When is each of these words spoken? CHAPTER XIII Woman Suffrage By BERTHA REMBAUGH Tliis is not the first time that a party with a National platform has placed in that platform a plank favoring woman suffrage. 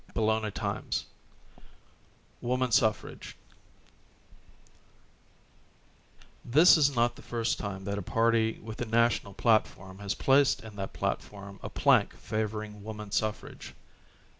CHAPTER 0.15 0.51
XIII 0.57 0.81
Woman 2.41 2.71
Suffrage 2.71 3.37
By 6.43 6.49
BERTHA 6.49 6.59
REMBAUGH 6.63 6.73
Tliis 6.73 6.77
is 6.79 6.95
not 6.95 7.15
the 7.15 7.21
first 7.21 7.59
time 7.59 7.83
that 7.83 7.99
a 7.99 8.01
party 8.01 8.59
with 8.63 8.81
a 8.81 8.85
National 8.87 9.35
platform 9.35 9.99
has 9.99 10.15
placed 10.15 10.63
in 10.63 10.75
that 10.77 10.93
platform 10.93 11.59
a 11.61 11.69
plank 11.69 12.15
favoring 12.15 12.83
woman 12.83 13.11
suffrage. 13.11 13.75